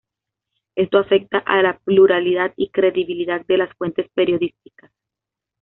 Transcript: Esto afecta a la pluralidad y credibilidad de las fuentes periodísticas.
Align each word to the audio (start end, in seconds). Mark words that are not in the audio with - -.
Esto 0.75 0.97
afecta 0.97 1.37
a 1.45 1.61
la 1.61 1.77
pluralidad 1.77 2.53
y 2.57 2.71
credibilidad 2.71 3.45
de 3.45 3.57
las 3.59 3.69
fuentes 3.77 4.09
periodísticas. 4.15 4.91